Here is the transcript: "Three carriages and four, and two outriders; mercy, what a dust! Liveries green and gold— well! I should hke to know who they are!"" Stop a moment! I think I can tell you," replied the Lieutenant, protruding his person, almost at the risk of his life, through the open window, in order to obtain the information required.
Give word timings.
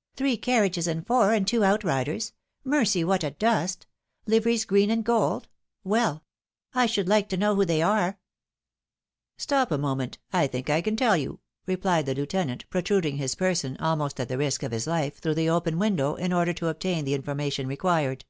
"Three 0.16 0.36
carriages 0.36 0.86
and 0.86 1.04
four, 1.04 1.32
and 1.32 1.44
two 1.44 1.64
outriders; 1.64 2.34
mercy, 2.62 3.02
what 3.02 3.24
a 3.24 3.32
dust! 3.32 3.88
Liveries 4.26 4.64
green 4.64 4.90
and 4.92 5.02
gold— 5.02 5.48
well! 5.92 6.22
I 6.72 6.86
should 6.86 7.08
hke 7.08 7.26
to 7.30 7.36
know 7.36 7.56
who 7.56 7.64
they 7.64 7.82
are!"" 7.82 8.20
Stop 9.38 9.72
a 9.72 9.78
moment! 9.78 10.18
I 10.32 10.46
think 10.46 10.70
I 10.70 10.82
can 10.82 10.94
tell 10.94 11.16
you," 11.16 11.40
replied 11.66 12.06
the 12.06 12.14
Lieutenant, 12.14 12.64
protruding 12.70 13.16
his 13.16 13.34
person, 13.34 13.76
almost 13.78 14.20
at 14.20 14.28
the 14.28 14.38
risk 14.38 14.62
of 14.62 14.70
his 14.70 14.86
life, 14.86 15.18
through 15.18 15.34
the 15.34 15.50
open 15.50 15.80
window, 15.80 16.14
in 16.14 16.32
order 16.32 16.52
to 16.52 16.68
obtain 16.68 17.04
the 17.04 17.14
information 17.14 17.66
required. 17.66 18.24